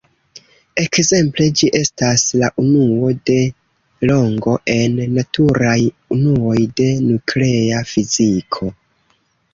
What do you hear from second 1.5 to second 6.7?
ĝi estas la unuo de longo en naturaj unuoj